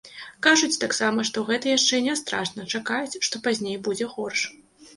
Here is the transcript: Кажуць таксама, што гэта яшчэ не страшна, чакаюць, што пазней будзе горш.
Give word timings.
Кажуць 0.45 0.77
таксама, 0.83 1.25
што 1.29 1.43
гэта 1.49 1.71
яшчэ 1.77 2.01
не 2.07 2.17
страшна, 2.23 2.67
чакаюць, 2.79 3.19
што 3.29 3.45
пазней 3.47 3.81
будзе 3.89 4.13
горш. 4.19 4.41